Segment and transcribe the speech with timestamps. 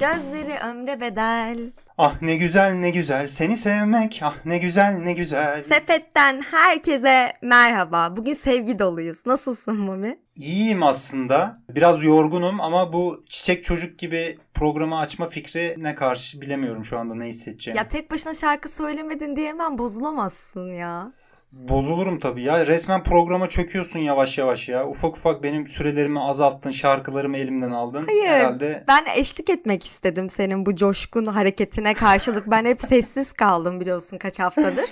[0.00, 1.58] gözleri ömre bedel.
[1.98, 5.62] Ah ne güzel ne güzel seni sevmek ah ne güzel ne güzel.
[5.62, 8.16] Sepetten herkese merhaba.
[8.16, 9.26] Bugün sevgi doluyuz.
[9.26, 10.18] Nasılsın Mami?
[10.36, 11.58] İyiyim aslında.
[11.68, 17.14] Biraz yorgunum ama bu çiçek çocuk gibi programı açma fikri ne karşı bilemiyorum şu anda
[17.14, 17.78] ne hissedeceğimi.
[17.78, 21.12] Ya tek başına şarkı söylemedin diye hemen bozulamazsın ya.
[21.52, 22.66] Bozulurum tabii ya.
[22.66, 24.88] Resmen programa çöküyorsun yavaş yavaş ya.
[24.88, 28.04] Ufak ufak benim sürelerimi azalttın, şarkılarımı elimden aldın.
[28.06, 28.26] Hayır.
[28.28, 32.46] Herhalde Ben eşlik etmek istedim senin bu coşkun hareketine karşılık.
[32.50, 34.84] Ben hep sessiz kaldım biliyorsun kaç haftadır.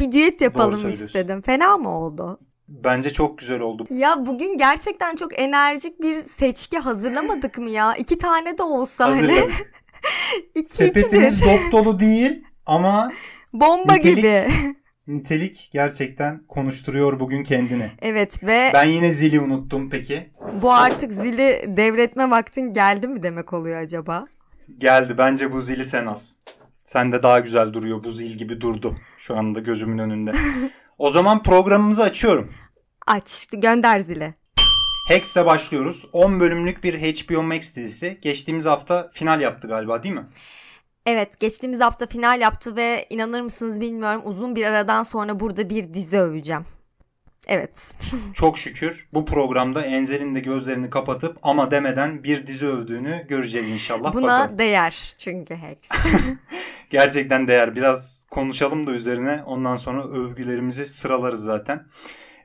[0.00, 1.42] Bir düet yapalım istedim.
[1.42, 2.40] Fena mı oldu?
[2.68, 3.86] bence çok güzel oldu.
[3.90, 7.94] Ya bugün gerçekten çok enerjik bir seçki hazırlamadık mı ya?
[7.96, 9.14] İki tane de olsa hani.
[9.14, 9.52] Hazırladım.
[10.54, 13.12] İki Sepetimiz dop dolu değil ama
[13.52, 14.44] Bomba Nitelik- gibi.
[15.06, 17.90] Nitelik gerçekten konuşturuyor bugün kendini.
[18.02, 20.30] Evet ve Ben yine zili unuttum peki.
[20.62, 24.24] bu artık zili devretme vaktin geldi mi demek oluyor acaba?
[24.78, 26.18] Geldi bence bu zili sen al.
[26.84, 30.32] Sen de daha güzel duruyor bu zil gibi durdu şu anda gözümün önünde.
[30.98, 32.52] O zaman programımızı açıyorum.
[33.06, 34.34] Aç, gönder zili.
[35.08, 36.06] Hex'le başlıyoruz.
[36.12, 38.18] 10 bölümlük bir HBO Max dizisi.
[38.22, 40.24] Geçtiğimiz hafta final yaptı galiba değil mi?
[41.06, 45.94] Evet, geçtiğimiz hafta final yaptı ve inanır mısınız bilmiyorum uzun bir aradan sonra burada bir
[45.94, 46.64] dizi öveceğim.
[47.46, 47.96] Evet.
[48.34, 54.14] Çok şükür bu programda Enzel'in de gözlerini kapatıp ama demeden bir dizi övdüğünü göreceğiz inşallah.
[54.14, 54.58] Buna Bakalım.
[54.58, 55.90] değer çünkü Hex.
[56.90, 57.76] Gerçekten değer.
[57.76, 59.42] Biraz konuşalım da üzerine.
[59.46, 61.86] Ondan sonra övgülerimizi sıralarız zaten.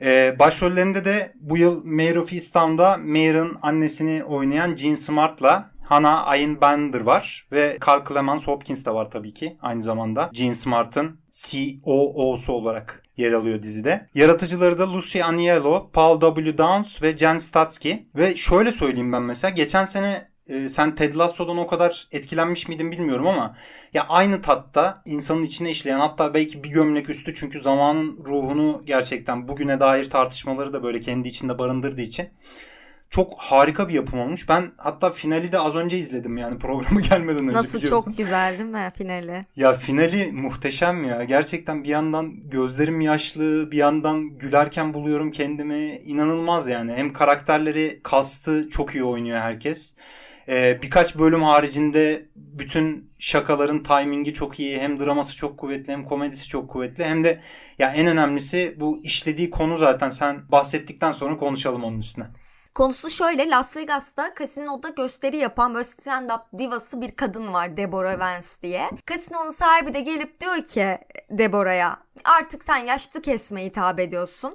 [0.02, 6.62] Ee, başrollerinde de bu yıl Mayor of Easttown'da Mayor'ın annesini oynayan Jean Smart'la Hannah Ayn
[6.62, 7.48] Bender var.
[7.52, 9.58] Ve Carl Clemens Hopkins de var tabii ki.
[9.62, 14.10] Aynı zamanda Jean Smart'ın COO'su olarak yer alıyor dizide.
[14.16, 16.58] Yaratıcıları da Lucy Aniello, Paul W.
[16.58, 17.94] Downs ve Jen Statsky.
[18.16, 19.52] Ve şöyle söyleyeyim ben mesela.
[19.52, 23.54] Geçen sene e, sen Ted Lasso'dan o kadar etkilenmiş miydin bilmiyorum ama
[23.94, 29.48] ya aynı tatta insanın içine işleyen hatta belki bir gömlek üstü çünkü zamanın ruhunu gerçekten
[29.48, 32.28] bugüne dair tartışmaları da böyle kendi içinde barındırdığı için
[33.10, 34.50] çok harika bir yapım olmuş.
[34.50, 38.12] Ben hatta finali de az önce izledim yani programı gelmeden önce Nasıl biliyorsun.
[38.12, 39.46] çok güzel değil mi finali?
[39.56, 41.24] Ya finali muhteşem ya.
[41.24, 45.98] Gerçekten bir yandan gözlerim yaşlı, bir yandan gülerken buluyorum kendimi.
[46.06, 46.94] İnanılmaz yani.
[46.94, 49.96] Hem karakterleri, kastı çok iyi oynuyor herkes.
[50.50, 54.80] Ee, birkaç bölüm haricinde bütün şakaların timingi çok iyi.
[54.80, 57.04] Hem draması çok kuvvetli hem komedisi çok kuvvetli.
[57.06, 57.42] Hem de
[57.80, 62.26] ya en önemlisi bu işlediği konu zaten sen bahsettikten sonra konuşalım onun üstüne.
[62.78, 68.48] Konusu şöyle Las Vegas'ta kasinoda gösteri yapan böyle stand-up divası bir kadın var Deborah Vance
[68.62, 68.90] diye.
[69.06, 70.98] Kasinonun sahibi de gelip diyor ki
[71.30, 74.54] Deborah'ya artık sen yaşlı kesme hitap ediyorsun.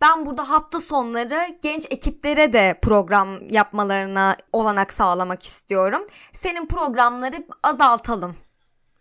[0.00, 6.06] Ben burada hafta sonları genç ekiplere de program yapmalarına olanak sağlamak istiyorum.
[6.32, 8.36] Senin programları azaltalım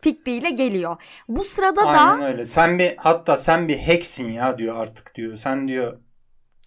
[0.02, 0.98] fikriyle geliyor.
[1.28, 2.46] Bu sırada da Aynen öyle.
[2.46, 5.36] Sen bir hatta sen bir hacksin ya diyor artık diyor.
[5.36, 5.98] Sen diyor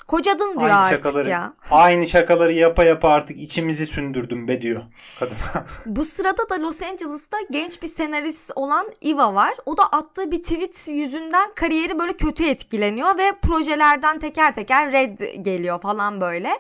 [0.06, 1.52] kocadın diyor aynı artık şakaları ya.
[1.70, 4.82] aynı şakaları yapa yapa artık içimizi sündürdüm be diyor
[5.18, 5.36] kadın.
[5.86, 9.54] Bu sırada da Los Angeles'ta genç bir senarist olan Eva var.
[9.66, 15.18] O da attığı bir tweet yüzünden kariyeri böyle kötü etkileniyor ve projelerden teker teker red
[15.42, 16.58] geliyor falan böyle.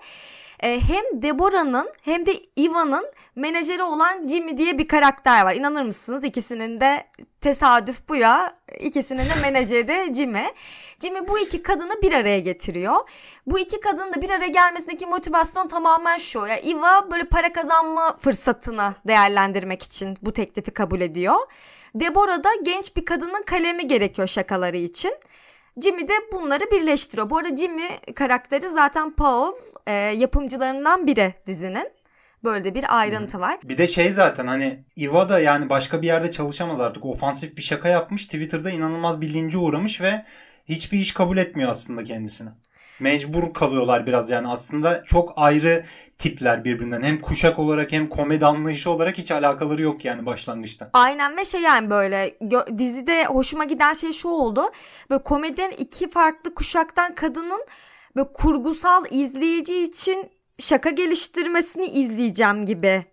[0.62, 5.54] Ee, hem Deborah'nın hem de Eva'nın menajeri olan Jimmy diye bir karakter var.
[5.54, 6.24] İnanır mısınız?
[6.24, 7.06] İkisinin de
[7.40, 8.56] tesadüf bu ya.
[8.80, 10.44] İkisinin de menajeri Jimmy.
[11.02, 12.96] Jimmy bu iki kadını bir araya getiriyor.
[13.46, 16.38] Bu iki kadının da bir araya gelmesindeki motivasyon tamamen şu.
[16.38, 21.36] Ya Eva böyle para kazanma fırsatını değerlendirmek için bu teklifi kabul ediyor.
[21.94, 25.14] Deborah da genç bir kadının kalemi gerekiyor şakaları için.
[25.80, 27.30] Jimmy de bunları birleştiriyor.
[27.30, 29.52] Bu arada Jimmy karakteri zaten Paul
[29.86, 31.88] e, yapımcılarından biri dizinin.
[32.44, 33.58] Böyle bir ayrıntı var.
[33.64, 37.04] Bir de şey zaten hani Iva da yani başka bir yerde çalışamaz artık.
[37.04, 38.26] Ofansif bir şaka yapmış.
[38.26, 40.24] Twitter'da inanılmaz bir lince uğramış ve
[40.68, 42.50] hiçbir iş kabul etmiyor aslında kendisine.
[43.02, 45.84] Mecbur kalıyorlar biraz yani aslında çok ayrı
[46.18, 47.02] tipler birbirinden.
[47.02, 50.90] Hem kuşak olarak hem komedi anlayışı olarak hiç alakaları yok yani başlangıçta.
[50.92, 52.38] Aynen ve şey yani böyle
[52.78, 54.62] dizide hoşuma giden şey şu oldu.
[55.10, 57.66] Böyle komedyen iki farklı kuşaktan kadının
[58.16, 63.04] böyle kurgusal izleyici için şaka geliştirmesini izleyeceğim gibi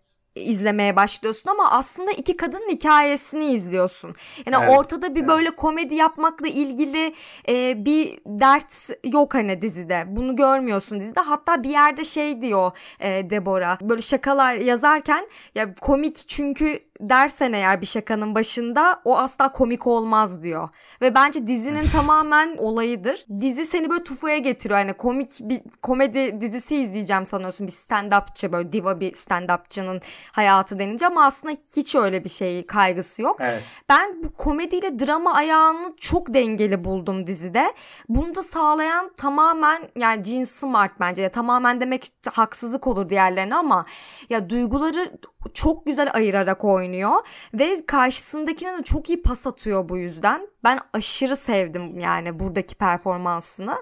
[0.41, 4.13] izlemeye başlıyorsun ama aslında iki kadının hikayesini izliyorsun.
[4.45, 5.29] Yani Evet, ortada bir evet.
[5.29, 7.15] böyle komedi yapmakla ilgili
[7.49, 10.03] e, bir dert yok hani dizide.
[10.07, 11.19] Bunu görmüyorsun dizide.
[11.19, 13.81] Hatta bir yerde şey diyor e, Deborah.
[13.81, 20.43] Böyle şakalar yazarken ya komik çünkü dersen eğer bir şakanın başında o asla komik olmaz
[20.43, 20.69] diyor.
[21.01, 23.25] Ve bence dizinin tamamen olayıdır.
[23.41, 24.79] Dizi seni böyle tufaya getiriyor.
[24.79, 27.67] Yani komik bir komedi dizisi izleyeceğim sanıyorsun.
[27.67, 30.01] Bir stand-upçı böyle diva bir stand-upçının
[30.31, 33.37] hayatı denince ama aslında hiç öyle bir şey kaygısı yok.
[33.41, 33.63] Evet.
[33.89, 37.73] Ben bu komediyle drama ayağını çok dengeli buldum dizide.
[38.09, 41.21] Bunu da sağlayan tamamen yani Jean Smart bence.
[41.21, 43.85] Ya, tamamen demek haksızlık olur diğerlerine ama
[44.29, 45.17] ya duyguları
[45.53, 47.15] çok güzel ayırarak oynuyor
[47.53, 50.47] ve karşısındakine de çok iyi pas atıyor bu yüzden.
[50.63, 53.75] Ben aşırı sevdim yani buradaki performansını.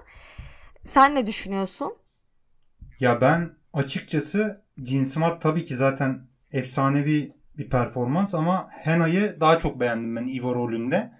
[0.84, 1.96] Sen ne düşünüyorsun?
[3.00, 9.80] Ya ben açıkçası Jean Smart tabii ki zaten efsanevi bir performans ama Hena'yı daha çok
[9.80, 11.10] beğendim ben Eva rolünde.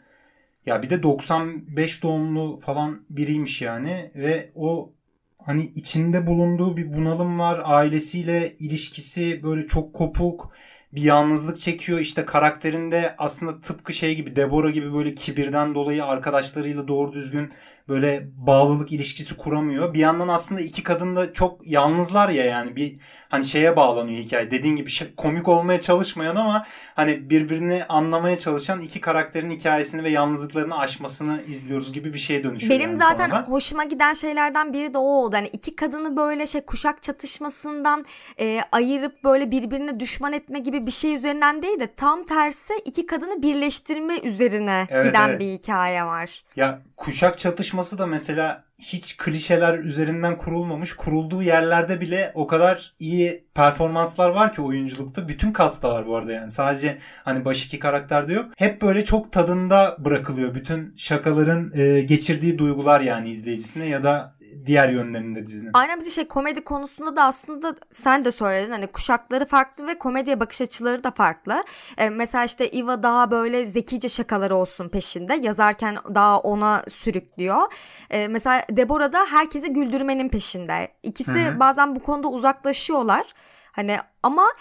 [0.66, 4.92] Ya bir de 95 doğumlu falan biriymiş yani ve o
[5.38, 7.60] hani içinde bulunduğu bir bunalım var.
[7.64, 10.52] Ailesiyle ilişkisi böyle çok kopuk
[10.92, 11.98] bir yalnızlık çekiyor.
[11.98, 17.50] İşte karakterinde aslında tıpkı şey gibi Deborah gibi böyle kibirden dolayı arkadaşlarıyla doğru düzgün
[17.88, 19.94] böyle bağlılık ilişkisi kuramıyor.
[19.94, 22.96] Bir yandan aslında iki kadın da çok yalnızlar ya yani bir
[23.28, 24.50] hani şeye bağlanıyor hikaye.
[24.50, 30.08] Dediğin gibi şey, komik olmaya çalışmayan ama hani birbirini anlamaya çalışan iki karakterin hikayesini ve
[30.08, 32.70] yalnızlıklarını aşmasını izliyoruz gibi bir şeye dönüşüyor.
[32.70, 33.50] Benim yani zaten sonradan.
[33.50, 35.36] hoşuma giden şeylerden biri de o oldu.
[35.36, 38.04] Hani iki kadını böyle şey kuşak çatışmasından
[38.40, 43.06] e, ayırıp böyle birbirine düşman etme gibi bir şey üzerinden değil de tam tersi iki
[43.06, 45.40] kadını birleştirme üzerine Evet, giden evet.
[45.40, 46.44] bir hikaye var.
[46.56, 50.92] Ya kuşak çatışması da mesela hiç klişeler üzerinden kurulmamış.
[50.92, 55.28] Kurulduğu yerlerde bile o kadar iyi performanslar var ki oyunculukta.
[55.28, 56.50] Bütün kasta var bu arada yani.
[56.50, 58.46] Sadece hani baş iki karakterde yok.
[58.56, 60.54] Hep böyle çok tadında bırakılıyor.
[60.54, 64.34] Bütün şakaların e, geçirdiği duygular yani izleyicisine ya da
[64.66, 65.70] diğer yönlerinde dizinin.
[65.74, 69.98] Aynen bir de şey komedi konusunda da aslında sen de söyledin hani kuşakları farklı ve
[69.98, 71.62] komediye bakış açıları da farklı.
[71.98, 75.34] Ee, mesela işte Eva daha böyle zekice şakaları olsun peşinde.
[75.34, 77.72] Yazarken daha ona sürüklüyor.
[78.10, 80.88] Ee, mesela Deborah da herkesi güldürmenin peşinde.
[81.02, 81.60] İkisi Hı hı.
[81.60, 83.34] bazen bu konuda uzaklaşıyorlar.
[83.72, 84.52] Hani ama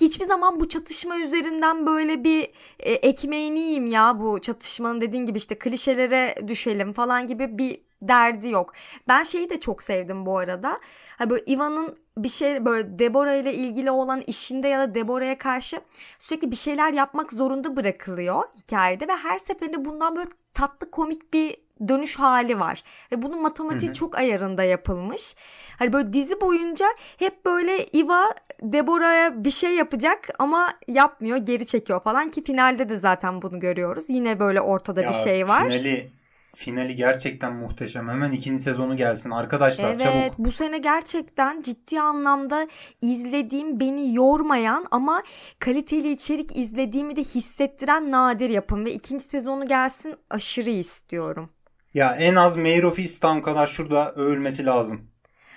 [0.00, 5.38] hiçbir zaman bu çatışma üzerinden böyle bir e, ekmeğini yiyeyim ya bu çatışmanın dediğin gibi
[5.38, 8.72] işte klişelere düşelim falan gibi bir derdi yok.
[9.08, 10.80] Ben şeyi de çok sevdim bu arada.
[11.18, 15.80] Ha böyle Ivan'ın bir şey böyle Deborah ile ilgili olan işinde ya da Deborah'a karşı
[16.18, 21.56] sürekli bir şeyler yapmak zorunda bırakılıyor hikayede ve her seferinde bundan böyle tatlı komik bir
[21.88, 22.82] dönüş hali var.
[23.12, 23.94] Ve bunun matematiği Hı hı.
[23.94, 25.34] çok ayarında yapılmış.
[25.78, 26.86] Hani böyle dizi boyunca
[27.18, 32.96] hep böyle Iva Deborah'a bir şey yapacak ama yapmıyor, geri çekiyor falan ki finalde de
[32.96, 34.04] zaten bunu görüyoruz.
[34.08, 35.68] Yine böyle ortada Ya bir şey var.
[35.68, 36.10] Finali,
[36.56, 38.08] finali gerçekten muhteşem.
[38.08, 39.30] Hemen ikinci sezonu gelsin.
[39.30, 40.38] Arkadaşlar Evet çabuk.
[40.38, 42.68] bu sene gerçekten ciddi anlamda
[43.02, 45.22] izlediğim beni yormayan ama
[45.58, 51.50] kaliteli içerik izlediğimi de hissettiren nadir yapım ve ikinci sezonu gelsin aşırı istiyorum.
[51.94, 55.00] Ya en az Mayor of Easttown kadar şurada övülmesi lazım.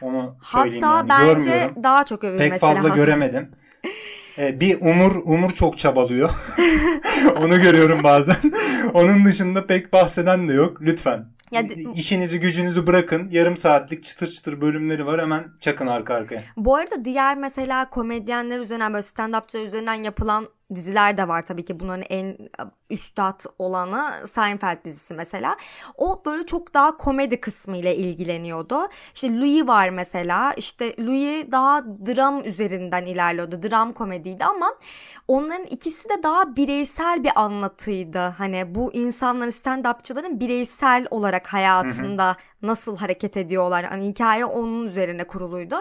[0.02, 1.36] Onu söyleyeyim Hatta yani.
[1.36, 1.84] bence Görmüyorum.
[1.84, 2.96] daha çok övülmesi Pek fazla lazım.
[2.96, 3.52] göremedim.
[4.38, 6.30] Ee, bir Umur Umur çok çabalıyor.
[7.42, 8.38] Onu görüyorum bazen.
[8.94, 10.82] Onun dışında pek bahseden de yok.
[10.82, 11.26] Lütfen.
[11.52, 11.64] Ya
[11.96, 13.28] İşinizi gücünüzü bırakın.
[13.32, 15.22] Yarım saatlik çıtır çıtır bölümleri var.
[15.22, 16.44] Hemen çakın arka arkaya.
[16.58, 21.80] Bu arada diğer mesela komedyenler üzerinden böyle stand-upçılar üzerinden yapılan diziler de var tabii ki
[21.80, 22.38] bunların en
[22.90, 25.58] üstad olanı Seinfeld dizisi mesela.
[25.98, 28.88] O böyle çok daha komedi kısmı ile ilgileniyordu.
[29.16, 30.54] İşte Louis var mesela.
[30.54, 33.64] İşte Louis daha dram üzerinden ilerliyordu.
[33.64, 34.76] Dram komediydi ama
[35.28, 38.20] onların ikisi de daha bireysel bir anlatıydı.
[38.20, 43.86] Hani bu insanların stand-upçıların bireysel olarak hayatında nasıl hareket ediyorlar.
[43.86, 45.76] Hani hikaye onun üzerine kuruluydu.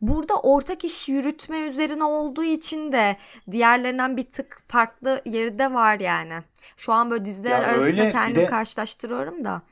[0.00, 3.16] Burada ortak iş yürütme üzerine olduğu için de
[3.50, 6.34] diğerlerinden bir tık farklı yeri de var yani.
[6.76, 9.62] Şu an böyle diziler Ya arasında öyle, kendimi de- karşılaştırıyorum da.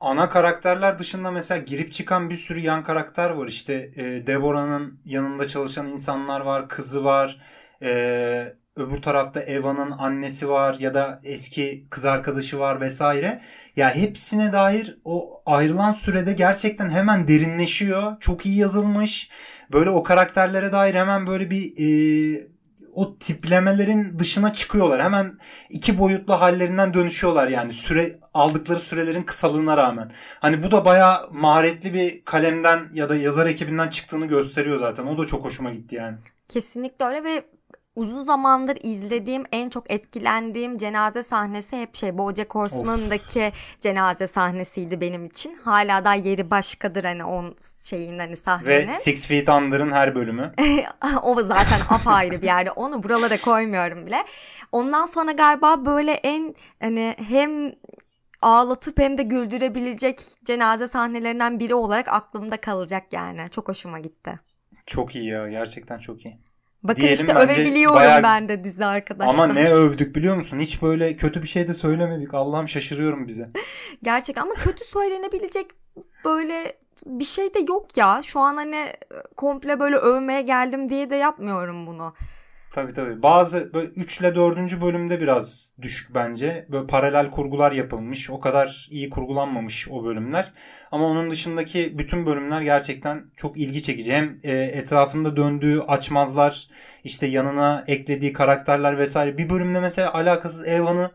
[0.00, 3.46] Ana karakterler dışında mesela girip çıkan bir sürü yan karakter var.
[3.46, 6.68] İşte e, Deborah'nın yanında çalışan insanlar var.
[6.68, 7.40] Kızı var.
[7.82, 13.40] E, öbür tarafta Eva'nın annesi var ya da eski kız arkadaşı var vesaire.
[13.76, 18.20] Ya hepsine dair o ayrılan sürede gerçekten hemen derinleşiyor.
[18.20, 19.30] Çok iyi yazılmış.
[19.72, 22.50] Böyle o karakterlere dair hemen böyle bir e,
[22.94, 25.02] o tiplemelerin dışına çıkıyorlar.
[25.02, 25.38] Hemen
[25.70, 30.10] iki boyutlu hallerinden dönüşüyorlar yani süre aldıkları sürelerin kısalığına rağmen.
[30.40, 35.06] Hani bu da bayağı maharetli bir kalemden ya da yazar ekibinden çıktığını gösteriyor zaten.
[35.06, 36.18] O da çok hoşuma gitti yani.
[36.48, 37.44] Kesinlikle öyle ve
[37.96, 45.24] uzun zamandır izlediğim en çok etkilendiğim cenaze sahnesi hep şey BoJack Horseman'daki cenaze sahnesiydi benim
[45.24, 45.56] için.
[45.56, 48.88] Hala da yeri başkadır hani on şeyin hani sahnenin.
[48.88, 50.52] Ve Six Feet Under'ın her bölümü.
[51.22, 52.70] o zaten apayrı bir yerde.
[52.70, 54.24] Onu buralara koymuyorum bile.
[54.72, 57.72] Ondan sonra galiba böyle en hani hem
[58.42, 63.44] ağlatıp hem de güldürebilecek cenaze sahnelerinden biri olarak aklımda kalacak yani.
[63.50, 64.36] Çok hoşuma gitti.
[64.86, 65.48] Çok iyi ya.
[65.48, 66.38] Gerçekten çok iyi.
[66.82, 69.34] Bakın Diyelim işte bence övebiliyorum bayağı- ben de dizi arkadaşlar.
[69.34, 70.58] Ama ne övdük biliyor musun?
[70.58, 72.34] Hiç böyle kötü bir şey de söylemedik.
[72.34, 73.50] Allah'ım şaşırıyorum bize.
[74.02, 75.66] Gerçek ama kötü söylenebilecek
[76.24, 76.72] böyle
[77.06, 78.20] bir şey de yok ya.
[78.24, 78.86] Şu an hani
[79.36, 82.14] komple böyle övmeye geldim diye de yapmıyorum bunu.
[82.72, 83.22] Tabii tabii.
[83.22, 84.80] Bazı böyle 3 ile 4.
[84.82, 86.66] bölümde biraz düşük bence.
[86.68, 88.30] Böyle paralel kurgular yapılmış.
[88.30, 90.52] O kadar iyi kurgulanmamış o bölümler.
[90.92, 94.12] Ama onun dışındaki bütün bölümler gerçekten çok ilgi çekici.
[94.12, 96.68] Hem e, etrafında döndüğü açmazlar,
[97.04, 99.38] işte yanına eklediği karakterler vesaire.
[99.38, 101.10] Bir bölümde mesela alakasız Eva'nın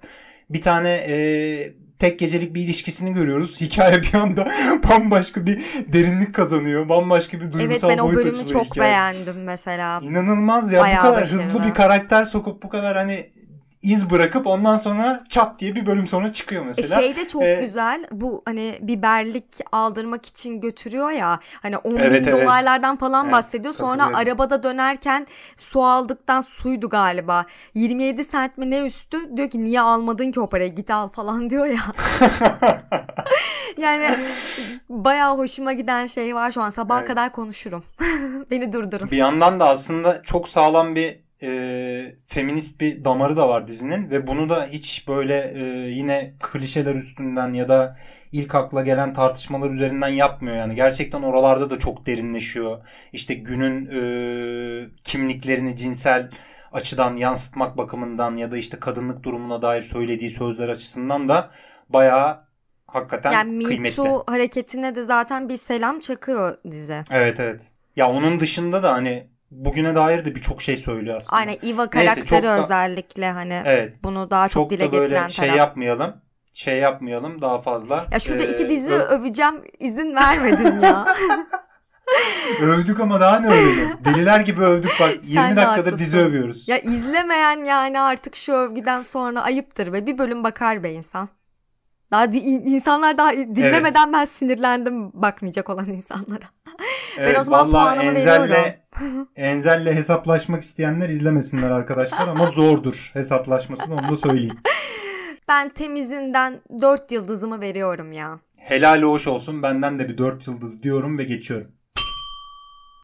[0.49, 3.61] bir tane e, tek gecelik bir ilişkisini görüyoruz.
[3.61, 4.47] Hikaye bir anda
[4.89, 5.61] bambaşka bir
[5.93, 6.89] derinlik kazanıyor.
[6.89, 8.91] Bambaşka bir Evet duygusal ben o boyut bölümü açılıyor çok hikaye.
[8.91, 9.99] beğendim mesela.
[10.03, 11.41] İnanılmaz ya Bayağı bu kadar başarılı.
[11.43, 13.29] hızlı bir karakter sokup bu kadar hani
[13.85, 17.01] iz bırakıp ondan sonra çat diye bir bölüm sonra çıkıyor E mesela.
[17.01, 18.07] şey de çok Ee, güzel.
[18.11, 21.39] Bu hani biberlik aldırmak için götürüyor ya.
[21.61, 22.43] Hani 10 Evet, bin evet.
[22.43, 23.73] dolarlardan falan Evet, bahsediyor.
[23.73, 25.27] Sonra arabada dönerken
[25.57, 27.45] su aldıktan suydu galiba.
[27.73, 31.49] 27 sent mi ne üstü diyor ki niye almadın ki o parayı git al falan
[31.49, 31.81] diyor ya.
[33.77, 34.07] yani
[34.89, 36.69] bayağı hoşuma giden şey var şu an.
[36.69, 37.07] Sabaha Evet.
[37.07, 37.83] kadar konuşurum.
[38.51, 39.11] Beni durdurun.
[39.11, 44.27] bir yandan da aslında çok sağlam bir e, feminist bir damarı da var dizinin ve
[44.27, 47.97] bunu da hiç böyle e, yine klişeler üstünden ya da
[48.31, 54.89] ilk akla gelen tartışmalar üzerinden yapmıyor yani gerçekten oralarda da çok derinleşiyor işte günün e,
[55.03, 56.29] kimliklerini cinsel
[56.71, 61.51] açıdan yansıtmak bakımından ya da işte kadınlık durumuna dair söylediği sözler açısından da
[61.89, 62.39] bayağı
[62.87, 63.95] hakikaten Yani Me kıymetli.
[63.95, 67.03] Too hareketine de zaten bir selam çakıyor dizi.
[67.11, 67.61] Evet evet.
[67.95, 71.39] Ya onun dışında da hani bugüne dair de birçok şey söylüyor aslında.
[71.39, 73.93] Aynen Eva Neyse, karakteri çok da- özellikle hani Evet.
[74.03, 75.57] bunu daha çok, Çok dile da böyle getiren şey taraf.
[75.59, 76.13] yapmayalım.
[76.53, 78.05] Şey yapmayalım daha fazla.
[78.11, 81.05] Ya şurada Ee, iki dizi ö- öveceğim izin vermedin ya.
[82.61, 83.89] övdük ama daha ne övelim?
[84.05, 85.97] Deliler gibi övdük bak 20 Sen dakikadır haklısın.
[85.99, 86.67] dizi övüyoruz.
[86.67, 91.29] ya izlemeyen yani artık şu övgüden sonra ayıptır ve bir bölüm bakar be insan.
[92.11, 96.45] Daha di- insanlar daha dinlemeden ben sinirlendim bakmayacak olan insanlara.
[97.17, 98.75] evet, o zaman vallahi puanımı Enzel'le
[99.35, 104.57] Enzel'le hesaplaşmak isteyenler izlemesinler arkadaşlar ama zordur hesaplaşması da onu da söyleyeyim.
[105.47, 108.39] Ben temizinden 4 yıldızımı veriyorum ya.
[108.59, 111.71] Helal hoş olsun benden de bir 4 yıldız diyorum ve geçiyorum.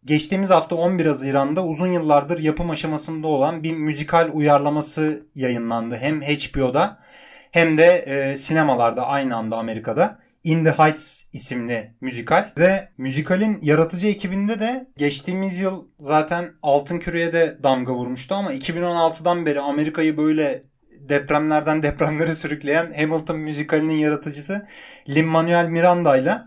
[0.05, 5.97] Geçtiğimiz hafta 11 Haziran'da uzun yıllardır yapım aşamasında olan bir müzikal uyarlaması yayınlandı.
[5.97, 6.99] Hem HBO'da
[7.51, 10.19] hem de e, sinemalarda aynı anda Amerika'da.
[10.43, 17.33] In the Heights isimli müzikal ve müzikalin yaratıcı ekibinde de geçtiğimiz yıl zaten Altın Küre'ye
[17.33, 20.63] de damga vurmuştu ama 2016'dan beri Amerika'yı böyle
[20.99, 24.67] depremlerden depremlere sürükleyen Hamilton müzikalinin yaratıcısı
[25.09, 26.37] Lin-Manuel Miranda ile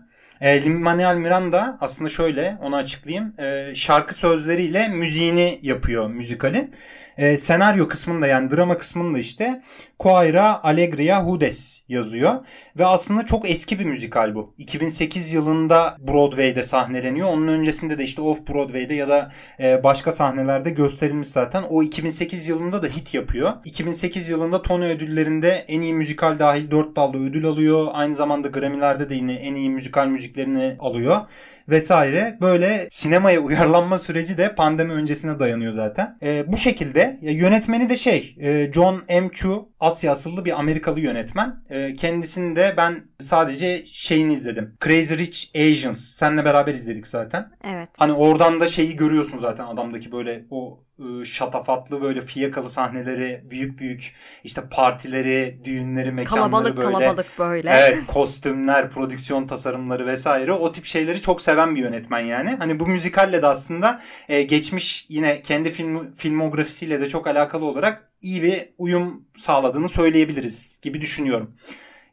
[0.41, 3.33] e, Lin-Manuel Miranda aslında şöyle onu açıklayayım.
[3.39, 6.71] E, şarkı sözleriyle müziğini yapıyor müzikalin.
[7.17, 9.61] E, senaryo kısmında yani drama kısmında işte
[9.99, 12.33] Coira Alegria Hudes yazıyor.
[12.79, 14.53] Ve aslında çok eski bir müzikal bu.
[14.57, 17.29] 2008 yılında Broadway'de sahneleniyor.
[17.29, 21.63] Onun öncesinde de işte Off Broadway'de ya da e, başka sahnelerde gösterilmiş zaten.
[21.69, 23.53] O 2008 yılında da hit yapıyor.
[23.65, 27.87] 2008 yılında Tony ödüllerinde en iyi müzikal dahil 4 dalda ödül alıyor.
[27.93, 31.21] Aynı zamanda Grammy'lerde de yine en iyi müzikal müziklerini alıyor
[31.69, 32.37] vesaire.
[32.41, 36.17] Böyle sinemaya uyarlanma süreci de pandemi öncesine dayanıyor zaten.
[36.23, 39.29] E, bu şekilde ya yönetmeni de şey e, John M.
[39.31, 41.63] Chu Asya asıllı bir Amerikalı yönetmen.
[41.69, 44.77] E, kendisini de ben sadece şeyini izledim.
[44.83, 45.99] Crazy Rich Asians.
[45.99, 47.51] Seninle beraber izledik zaten.
[47.63, 47.89] Evet.
[47.97, 50.79] Hani oradan da şeyi görüyorsun zaten adamdaki böyle o
[51.25, 56.91] şatafatlı böyle fiyakalı sahneleri, büyük büyük işte partileri, düğünleri, mekanları Kalabalık böyle.
[56.91, 57.69] kalabalık böyle.
[57.69, 62.55] Evet kostümler, prodüksiyon tasarımları vesaire o tip şeyleri çok seven bir yönetmen yani.
[62.59, 68.11] Hani bu müzikalle de aslında e, geçmiş yine kendi film, filmografisiyle de çok alakalı olarak
[68.21, 71.55] iyi bir uyum sağladığını söyleyebiliriz gibi düşünüyorum.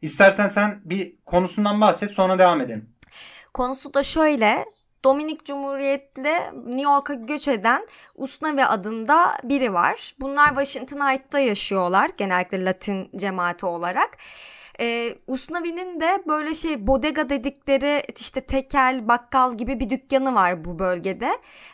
[0.01, 2.89] İstersen sen bir konusundan bahset sonra devam edelim.
[3.53, 4.65] Konusu da şöyle.
[5.03, 10.15] Dominik Cumhuriyet'le New York'a göç eden Usnavi adında biri var.
[10.19, 14.17] Bunlar Washington Heights'ta yaşıyorlar genellikle Latin cemaati olarak.
[14.79, 20.79] Ee, Usnavi'nin de böyle şey bodega dedikleri işte tekel, bakkal gibi bir dükkanı var bu
[20.79, 21.29] bölgede.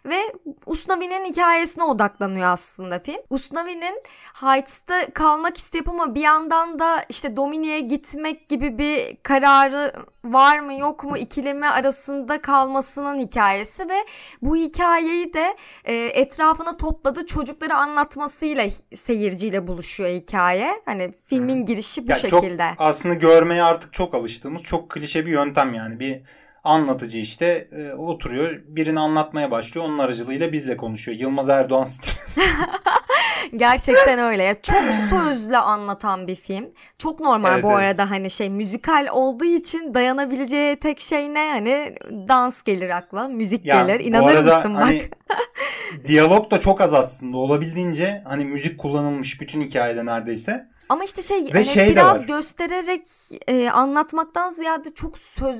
[0.06, 3.22] Ve Usnavi'nin hikayesine odaklanıyor aslında film.
[3.30, 4.04] Usnavi'nin
[4.34, 10.74] Heights'ta kalmak isteyip ama bir yandan da işte Dominik'e gitmek gibi bir kararı var mı
[10.74, 14.06] yok mu ikilemi arasında kalmasının hikayesi ve
[14.42, 20.82] bu hikayeyi de e, etrafına topladığı çocukları anlatmasıyla seyirciyle buluşuyor hikaye.
[20.86, 22.64] Hani filmin girişi bu Ya çok şekilde.
[22.90, 26.00] Aslında görmeye artık çok alıştığımız çok klişe bir yöntem yani.
[26.00, 26.22] Bir
[26.64, 29.86] Anlatıcı işte e, oturuyor birini anlatmaya başlıyor.
[29.86, 31.18] Onun aracılığıyla bizle konuşuyor.
[31.18, 31.88] Yılmaz Erdoğan.
[33.56, 34.56] Gerçekten öyle.
[34.64, 36.66] Çok sözle anlatan bir film.
[36.98, 37.80] Çok normal Evet, bu evet.
[37.80, 41.50] arada hani şey müzikal olduğu için dayanabileceği tek şey ne?
[41.50, 41.96] Hani
[42.28, 44.06] dans gelir akla, müzik Ya, gelir.
[44.06, 44.82] İnanır arada mısın bak?
[44.84, 45.10] hani
[46.08, 47.38] diyalog da çok az aslında.
[47.38, 50.70] Olabildiğince hani müzik kullanılmış bütün hikayede neredeyse.
[50.90, 53.08] Ama işte şey, Ve hani şey biraz göstererek
[53.48, 55.58] e, anlatmaktan ziyade çok söz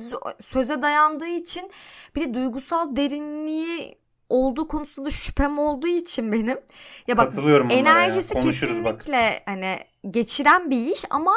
[0.52, 1.70] söze dayandığı için
[2.16, 3.99] bir de duygusal derinliği
[4.30, 6.60] olduğu konusunda da şüphem olduğu için benim.
[7.06, 8.40] Ya bak Katılıyorum enerjisi ya.
[8.40, 8.98] Konuşuruz bak.
[8.98, 9.78] kesinlikle hani
[10.10, 11.34] geçiren bir iş ama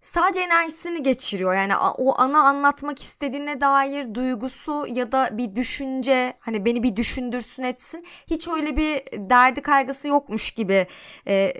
[0.00, 1.54] sadece enerjisini geçiriyor.
[1.54, 7.62] Yani o ana anlatmak istediğine dair duygusu ya da bir düşünce hani beni bir düşündürsün
[7.62, 8.06] etsin.
[8.30, 10.86] Hiç öyle bir derdi kaygısı yokmuş gibi
[11.28, 11.52] e,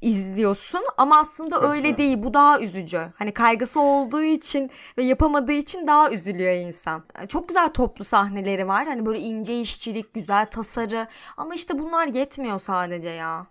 [0.00, 1.98] izliyorsun ama aslında öyle Katılıyorum.
[1.98, 2.22] değil.
[2.22, 3.12] Bu daha üzücü.
[3.16, 7.04] Hani kaygısı olduğu için ve yapamadığı için daha üzülüyor insan.
[7.28, 8.86] Çok güzel toplu sahneleri var.
[8.86, 11.06] Hani böyle ince işçilik, güzel tasarı
[11.36, 13.46] ama işte bunlar yetmiyor sadece ya.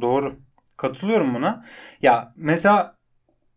[0.00, 0.36] Doğru.
[0.76, 1.64] Katılıyorum buna.
[2.02, 2.94] Ya mesela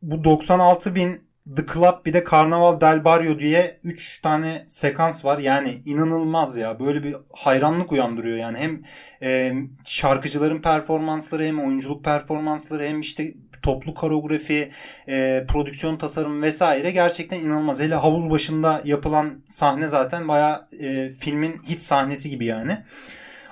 [0.02, 5.40] bu 96 bin The Club bir de Carnaval del Barrio diye 3 tane sekans var.
[5.40, 6.80] Yani inanılmaz ya.
[6.80, 8.58] Böyle bir hayranlık uyandırıyor yani.
[8.58, 8.82] Hem
[9.22, 9.54] e,
[9.86, 14.72] şarkıcıların performansları hem oyunculuk performansları hem işte toplu koreografi,
[15.08, 17.80] e, prodüksiyon tasarım vesaire gerçekten inanılmaz.
[17.80, 22.78] Hele havuz başında yapılan sahne zaten bayağı e, filmin hit sahnesi gibi yani.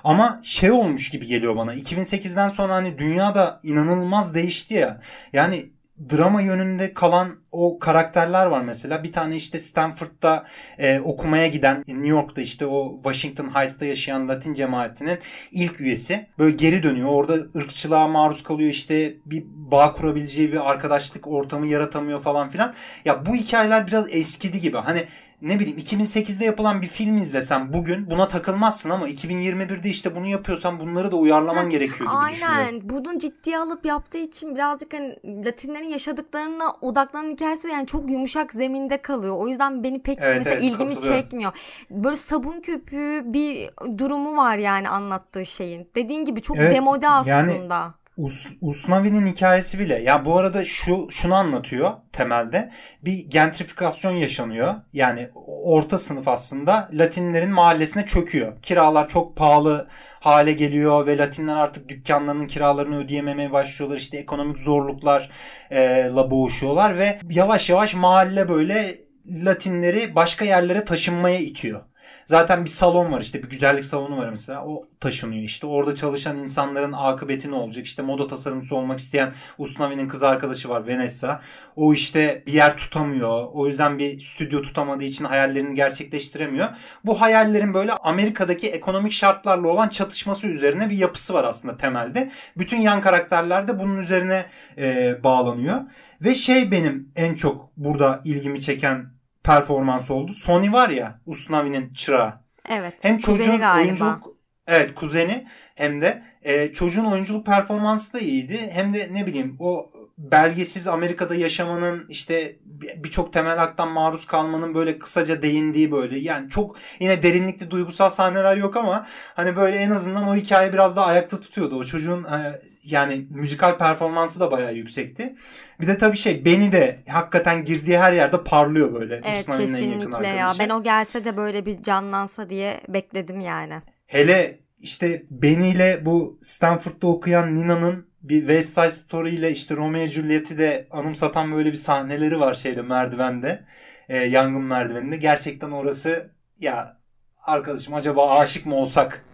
[0.03, 1.75] Ama şey olmuş gibi geliyor bana.
[1.75, 5.01] 2008'den sonra hani dünya da inanılmaz değişti ya.
[5.33, 5.69] Yani
[6.09, 9.03] drama yönünde kalan o karakterler var mesela.
[9.03, 10.45] Bir tane işte Stanford'da
[10.77, 15.19] e, okumaya giden New York'ta işte o Washington Heights'ta yaşayan Latin cemaatinin
[15.51, 16.27] ilk üyesi.
[16.39, 17.09] Böyle geri dönüyor.
[17.09, 18.69] Orada ırkçılığa maruz kalıyor.
[18.69, 22.73] işte bir bağ kurabileceği bir arkadaşlık ortamı yaratamıyor falan filan.
[23.05, 24.77] Ya bu hikayeler biraz eskidi gibi.
[24.77, 25.07] Hani
[25.43, 30.79] ne bileyim 2008'de yapılan bir film izlesen bugün buna takılmazsın ama 2021'de işte bunu yapıyorsan
[30.79, 32.65] bunları da uyarlaman gerekiyor gibi düşünüyorum.
[32.67, 32.89] Aynen.
[32.89, 39.01] Bunu ciddiye alıp yaptığı için birazcık hani Latinlerin yaşadıklarına odaklanan hikayesi yani çok yumuşak zeminde
[39.01, 39.37] kalıyor.
[39.37, 41.51] O yüzden beni pek Evet, mesela evet, ilgimi çekmiyor.
[41.91, 45.89] Böyle sabun köpüğü bir durumu var yani anlattığı şeyin.
[45.95, 48.02] Dediğin gibi çok Evet, demode yani- aslında.
[48.17, 52.71] Us, Usnavi'nin hikayesi bile ya bu arada şu şunu anlatıyor temelde.
[53.01, 54.73] Bir gentrifikasyon yaşanıyor.
[54.93, 55.29] Yani
[55.63, 58.61] orta sınıf aslında Latinlerin mahallesine çöküyor.
[58.61, 59.87] Kiralar çok pahalı
[60.19, 63.97] hale geliyor ve Latinler artık dükkanlarının kiralarını ödeyememeye başlıyorlar.
[63.97, 68.95] İşte ekonomik zorluklarla boğuşuyorlar ve yavaş yavaş mahalle böyle
[69.25, 71.81] Latinleri başka yerlere taşınmaya itiyor.
[72.25, 74.65] Zaten bir salon var işte bir güzellik salonu var mesela.
[74.65, 75.67] O taşınıyor işte.
[75.67, 77.85] Orada çalışan insanların akıbeti ne olacak?
[77.85, 81.41] İşte moda tasarımcısı olmak isteyen Usnavi'nin kız arkadaşı var Vanessa.
[81.75, 83.47] O işte bir yer tutamıyor.
[83.53, 86.69] O yüzden bir stüdyo tutamadığı için hayallerini gerçekleştiremiyor.
[87.05, 92.31] Bu hayallerin böyle Amerika'daki ekonomik şartlarla olan çatışması üzerine bir yapısı var aslında temelde.
[92.57, 94.45] Bütün yan karakterler de bunun üzerine
[94.77, 95.81] e, bağlanıyor.
[96.21, 100.33] Ve şey benim en çok burada ilgimi çeken performans oldu.
[100.33, 102.43] Sony var ya Usnavi'nin çırağı.
[102.69, 102.93] Evet.
[103.01, 103.83] Hem çocuğun galiba.
[103.83, 108.69] oyunculuk evet kuzeni hem de e, çocuğun oyunculuk performansı da iyiydi.
[108.71, 114.75] Hem de ne bileyim o belgesiz Amerika'da yaşamanın işte bir- birçok temel haktan maruz kalmanın
[114.75, 119.91] böyle kısaca değindiği böyle yani çok yine derinlikli duygusal sahneler yok ama hani böyle en
[119.91, 121.75] azından o hikaye biraz da ayakta tutuyordu.
[121.75, 125.35] O çocuğun e, yani müzikal performansı da bayağı yüksekti.
[125.81, 129.21] Bir de tabii şey Beni de hakikaten girdiği her yerde parlıyor böyle.
[129.25, 130.51] Evet yakın kesinlikle ya.
[130.59, 133.81] Ben o gelse de böyle bir canlansa diye bekledim yani.
[134.07, 140.05] Hele işte Benny ile bu Stanford'da okuyan Nina'nın bir West Side Story ile işte Romeo
[140.05, 143.65] Juliet'i de anımsatan böyle bir sahneleri var şeyde merdivende.
[144.09, 145.17] E, yangın merdiveninde.
[145.17, 146.97] Gerçekten orası ya
[147.45, 149.25] arkadaşım acaba aşık mı olsak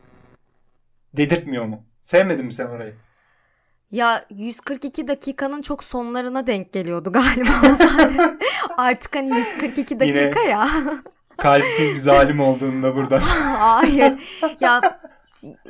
[1.18, 1.84] dedirtmiyor mu?
[2.02, 2.96] Sevmedin mi sen orayı?
[3.92, 7.78] Ya 142 dakikanın çok sonlarına denk geliyordu galiba o.
[8.78, 10.70] Artık hani 142 dakika Yine- ya.
[11.38, 13.20] Kalpsiz bir zalim olduğunda buradan.
[13.60, 14.14] Hayır.
[14.60, 15.00] Ya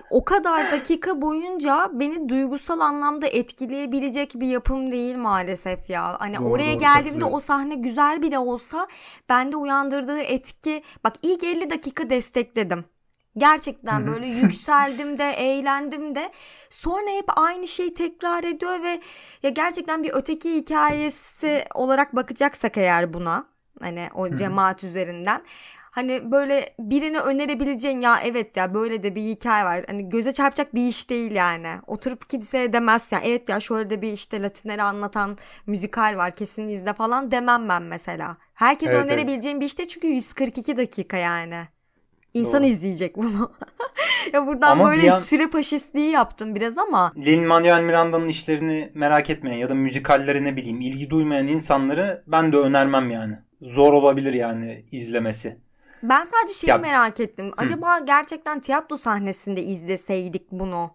[0.10, 6.20] o kadar dakika boyunca beni duygusal anlamda etkileyebilecek bir yapım değil maalesef ya.
[6.20, 8.88] Hani Doğru, oraya doğru, geldiğimde o sahne güzel bile olsa
[9.30, 12.86] bende uyandırdığı etki bak ilk 50 dakika destekledim.
[13.38, 16.32] Gerçekten böyle yükseldim de eğlendim de
[16.70, 19.02] sonra hep aynı şeyi tekrar ediyor ve
[19.44, 23.46] ya gerçekten bir öteki hikayesi olarak bakacaksak eğer buna
[23.80, 25.42] hani o cemaat üzerinden
[25.92, 29.86] Hani böyle birine önerebileceğin ya evet ya böyle de bir hikaye var.
[29.88, 31.68] Hani göze çarpacak bir iş değil yani.
[31.88, 36.68] Oturup kimseye demez ya evet ya şöyle de bir işte Latinleri anlatan müzikal var kesin
[36.68, 38.38] izle falan demem ben mesela.
[38.54, 41.68] Herkese Evet, önerebileceğim bir işte çünkü 142 dakika yani.
[42.34, 42.64] İnsan Doğru.
[42.64, 43.52] izleyecek bunu.
[44.34, 49.58] ya buradan Ama böyle an- süre paşistliği yaptım biraz ama Lin-Manuel Miranda'nın işlerini merak etmeyen
[49.58, 53.40] ya da müzikalleri ne bileyim ilgi duymayan insanları ben de önermem yani.
[53.62, 55.62] Zor olabilir yani izlemesi.
[56.04, 57.52] Ben sadece şeyi Ya- merak ettim.
[57.58, 60.92] Acaba gerçekten tiyatro sahnesinde izleseydik bunu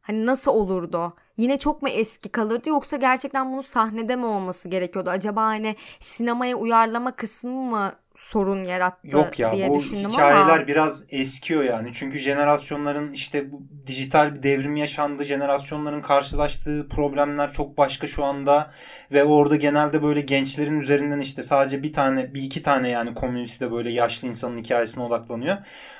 [0.00, 1.12] hani nasıl olurdu?
[1.36, 5.10] Yine çok mu eski kalırdı yoksa gerçekten bunu sahnede mi olması gerekiyordu?
[5.10, 10.66] Acaba hani sinemaya uyarlama kısmı mı sorun yarattı Yok ya diye bu düşündüm hikayeler ama
[10.66, 11.90] biraz eskiyor yani.
[11.92, 15.24] Çünkü jenerasyonların işte bu dijital bir devrim yaşandı.
[15.24, 18.70] Jenerasyonların karşılaştığı problemler çok başka şu anda
[19.12, 23.72] ve orada genelde böyle gençlerin üzerinden işte sadece bir tane bir iki tane yani komünitede
[23.72, 25.56] böyle yaşlı insanın hikayesine odaklanıyor.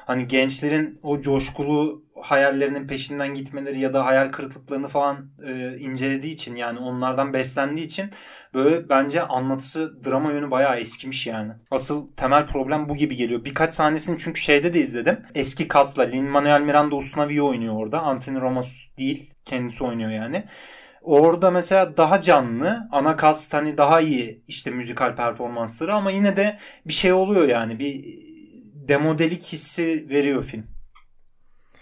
[0.07, 6.57] Hani gençlerin o coşkulu hayallerinin peşinden gitmeleri ya da hayal kırıklıklarını falan e, incelediği için
[6.57, 8.11] yani onlardan beslendiği için
[8.55, 11.53] böyle bence anlatısı drama yönü bayağı eskimiş yani.
[11.71, 13.45] Asıl temel problem bu gibi geliyor.
[13.45, 15.19] Birkaç sahnesini çünkü şeyde de izledim.
[15.35, 18.01] Eski kasla Lin-Manuel Miranda Usnavi'yi oynuyor orada.
[18.01, 19.35] Anthony Ramos değil.
[19.45, 20.45] Kendisi oynuyor yani.
[21.03, 26.59] Orada mesela daha canlı, ana kast hani daha iyi işte müzikal performansları ama yine de
[26.87, 27.79] bir şey oluyor yani.
[27.79, 28.05] Bir
[28.89, 30.78] demodelik hissi veriyor film.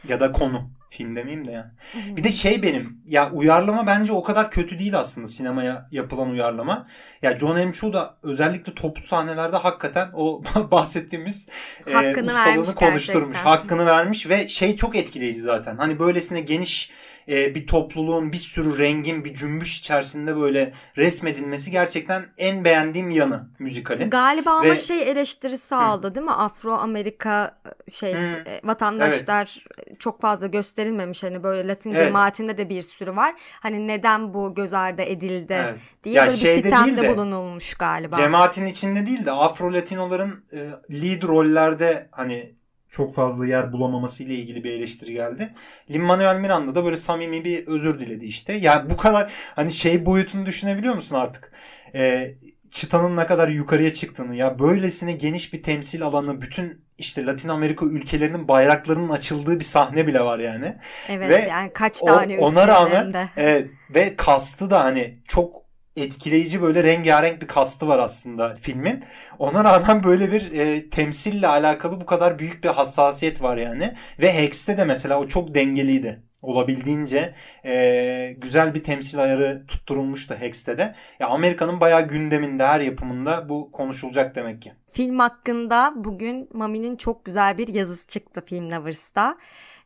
[0.08, 0.70] Ya da konu.
[0.88, 1.70] Film demeyeyim de yani.
[2.16, 6.86] Bir de şey benim ya uyarlama bence o kadar kötü değil aslında sinemaya yapılan uyarlama.
[7.22, 7.72] Ya John M.
[7.72, 11.48] Chu da özellikle toplu sahnelerde hakikaten o bahsettiğimiz
[11.86, 13.26] e, Hakkını ustalığını vermiş konuşturmuş.
[13.26, 13.50] gerçekten.
[13.50, 15.76] Hakkını vermiş ve şey çok etkileyici zaten.
[15.76, 16.90] Hani böylesine geniş
[17.28, 23.48] e, bir topluluğun bir sürü rengin bir cümbüş içerisinde böyle resmedilmesi gerçekten en beğendiğim yanı
[23.58, 24.10] müzikalin.
[24.10, 26.32] Galiba ama Ve- şey eleştirisi aldı değil mi?
[26.32, 27.58] Afro Amerika
[27.88, 28.18] şey Hı.
[28.18, 29.64] e, vatandaşlar
[29.98, 31.98] çok fazla gösterilmemiş hani böyle Latin Evet.
[32.06, 33.34] cemaatinde de bir sürü var.
[33.60, 35.78] Hani neden bu göz ardı edildi Evet.
[36.04, 38.16] diye Ya böyle bir sitemde de- bulunulmuş galiba.
[38.16, 40.58] Cemaatin içinde değil de Afro Latinoların e,
[41.02, 42.54] lead rollerde hani
[42.96, 45.54] çok fazla yer bulamaması ile ilgili bir eleştiri geldi.
[45.90, 48.52] Lin-Manuel Miranda da böyle samimi bir özür diledi işte.
[48.52, 51.52] Yani bu kadar hani şey boyutunu düşünebiliyor musun artık?
[51.94, 52.34] E,
[52.70, 57.86] çıtanın ne kadar yukarıya çıktığını ya böylesine geniş bir temsil alanı bütün işte Latin Amerika
[57.86, 60.76] ülkelerinin bayraklarının açıldığı bir sahne bile var yani.
[61.08, 63.28] evet ve yani kaç O- tane ona ülkeden rağmen de.
[63.36, 65.65] evet ve kastı da hani çok
[65.96, 69.04] etkileyici böyle rengarenk bir kastı var aslında filmin.
[69.38, 73.94] Ona rağmen böyle bir e, temsille alakalı bu kadar büyük bir hassasiyet var yani.
[74.20, 76.22] Ve Hex'te de mesela o çok dengeliydi.
[76.42, 80.94] Olabildiğince e, güzel bir temsil ayarı tutturulmuştu Hex'te de.
[81.20, 84.72] Ya Amerika'nın bayağı gündeminde her yapımında bu konuşulacak demek ki.
[84.86, 89.38] Film hakkında bugün Mami'nin çok güzel bir yazısı çıktı Film Lovers'ta.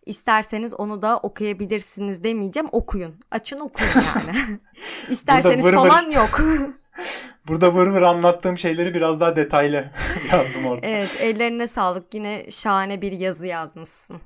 [0.07, 2.69] İsterseniz onu da okuyabilirsiniz demeyeceğim.
[2.73, 3.15] Okuyun.
[3.31, 4.59] Açın okuyun yani.
[5.11, 5.77] İsterseniz vır vır.
[5.77, 6.41] falan yok.
[7.49, 9.85] Burada vır vır anlattığım şeyleri biraz daha detaylı
[10.33, 10.87] yazdım orada.
[10.87, 12.15] evet ellerine sağlık.
[12.15, 14.21] Yine şahane bir yazı yazmışsın.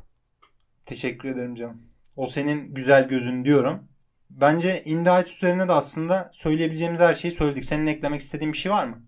[0.86, 1.82] Teşekkür ederim canım.
[2.16, 3.88] O senin güzel gözün diyorum.
[4.30, 7.64] Bence In the Heights üzerine de aslında söyleyebileceğimiz her şeyi söyledik.
[7.64, 9.02] Senin eklemek istediğin bir şey var mı?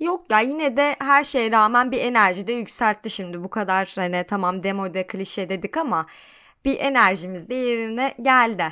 [0.00, 3.44] Yok ya yine de her şeye rağmen bir enerji de yükseltti şimdi.
[3.44, 6.06] Bu kadar hani tamam demode klişe dedik ama
[6.64, 8.64] bir enerjimiz de yerine geldi.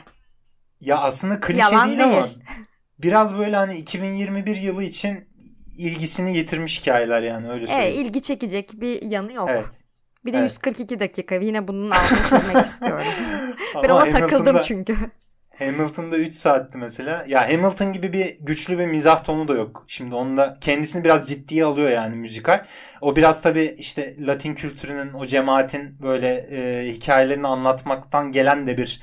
[0.81, 2.39] Ya aslında klişe Yalan değil, ama değil.
[2.99, 5.29] biraz böyle hani 2021 yılı için
[5.79, 8.07] ilgisini yitirmiş hikayeler yani öyle Evet söyleyeyim.
[8.07, 9.49] ilgi çekecek bir yanı yok.
[9.53, 9.67] Evet.
[10.25, 10.51] Bir de Evet.
[10.51, 13.05] 142 dakika yine bunun altını çizmek istiyorum.
[13.83, 14.97] ben Ama ona takıldım çünkü.
[15.59, 17.25] Hamilton'da 3 saatti mesela.
[17.29, 19.85] Ya Hamilton gibi bir güçlü bir mizah tonu da yok.
[19.87, 22.64] Şimdi onda kendisini biraz ciddiye alıyor yani müzikal.
[23.01, 29.01] O biraz tabii işte Latin kültürünün o cemaatin böyle e, hikayelerini anlatmaktan gelen de bir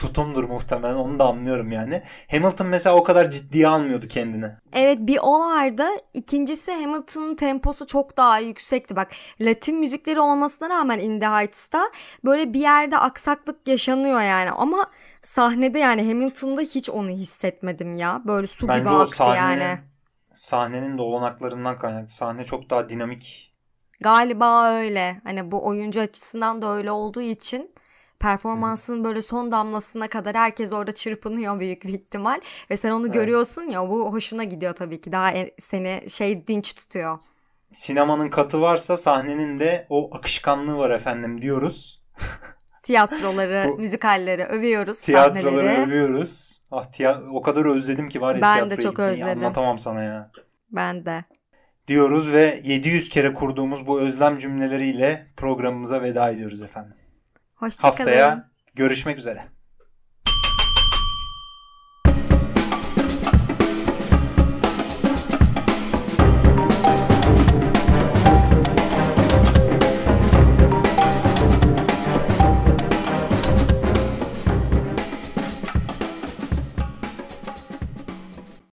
[0.00, 0.94] tutumdur muhtemelen.
[0.94, 2.02] Onu da anlıyorum yani.
[2.30, 4.46] Hamilton mesela o kadar ciddiye almıyordu kendini.
[4.72, 5.84] Evet bir o vardı.
[6.14, 8.96] İkincisi Hamilton'ın temposu çok daha yüksekti.
[8.96, 9.08] Bak
[9.40, 11.90] Latin müzikleri olmasına rağmen In the Heights'ta
[12.24, 14.50] böyle bir yerde aksaklık yaşanıyor yani.
[14.50, 14.86] Ama
[15.22, 18.22] sahnede yani Hamilton'da hiç onu hissetmedim ya.
[18.26, 19.78] Böyle su gibi Bence o aktı sahnenin, yani.
[20.34, 22.10] sahnenin de olanaklarından kaynaklı.
[22.10, 23.54] Sahne çok daha dinamik.
[24.00, 25.20] Galiba öyle.
[25.24, 27.74] Hani bu oyuncu açısından da öyle olduğu için
[28.20, 33.14] performansın böyle son damlasına kadar herkes orada çırpınıyor büyük bir ihtimal ve sen onu Evet.
[33.14, 37.18] görüyorsun ya bu hoşuna gidiyor tabii ki daha seni şey dinç tutuyor.
[37.72, 42.02] Sinemanın katı varsa sahnenin de o akışkanlığı var efendim diyoruz.
[42.82, 45.80] Tiyatroları, Bu- müzikalleri övüyoruz, Tiyatroları sahneleri.
[45.82, 46.60] övüyoruz.
[46.70, 49.10] Ah tiya- o kadar özledim ki var ya Ben de tiyatroya çok gitmeyi.
[49.12, 49.38] özledim.
[49.38, 50.30] Anlatamam sana ya.
[50.70, 51.22] Ben de.
[51.88, 56.94] diyoruz ve 700 kere kurduğumuz bu özlem cümleleriyle programımıza veda ediyoruz efendim.
[57.54, 57.90] Hoşçakalın.
[57.96, 59.44] Haftaya görüşmek üzere.